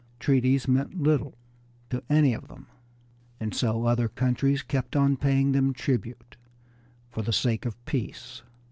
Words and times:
Treaties 0.19 0.67
meant 0.67 0.99
little 0.99 1.37
to 1.91 2.01
any 2.09 2.33
of 2.33 2.47
them, 2.47 2.65
and 3.39 3.53
so 3.53 3.85
other 3.85 4.07
countries 4.09 4.63
kept 4.63 4.95
on 4.95 5.15
paying 5.15 5.51
them 5.51 5.73
tribute 5.73 6.37
for 7.11 7.21
the 7.21 7.31
sake 7.31 7.67
of 7.67 7.77
peace. 7.85 8.41